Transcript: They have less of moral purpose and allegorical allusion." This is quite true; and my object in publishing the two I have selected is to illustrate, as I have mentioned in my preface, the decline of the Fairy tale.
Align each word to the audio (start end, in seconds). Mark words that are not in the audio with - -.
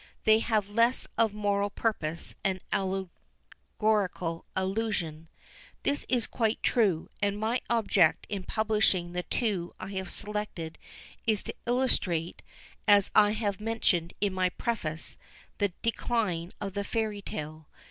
They 0.23 0.39
have 0.39 0.67
less 0.67 1.05
of 1.15 1.31
moral 1.31 1.69
purpose 1.69 2.33
and 2.43 2.59
allegorical 2.73 4.47
allusion." 4.55 5.27
This 5.83 6.07
is 6.09 6.25
quite 6.25 6.63
true; 6.63 7.07
and 7.21 7.37
my 7.37 7.61
object 7.69 8.25
in 8.27 8.41
publishing 8.41 9.11
the 9.11 9.21
two 9.21 9.75
I 9.79 9.89
have 9.91 10.09
selected 10.09 10.79
is 11.27 11.43
to 11.43 11.55
illustrate, 11.67 12.41
as 12.87 13.11
I 13.13 13.33
have 13.33 13.61
mentioned 13.61 14.15
in 14.19 14.33
my 14.33 14.49
preface, 14.49 15.19
the 15.59 15.71
decline 15.83 16.51
of 16.59 16.73
the 16.73 16.83
Fairy 16.83 17.21
tale. 17.21 17.67